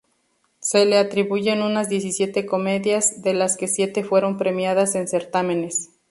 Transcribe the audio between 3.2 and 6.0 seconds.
de las que siete fueron premiadas en certámenes.